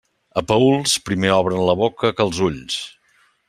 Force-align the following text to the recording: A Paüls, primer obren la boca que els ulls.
A 0.41 0.43
Paüls, 0.51 0.93
primer 1.09 1.31
obren 1.35 1.63
la 1.67 1.77
boca 1.83 2.13
que 2.17 2.29
els 2.29 2.41
ulls. 2.51 2.81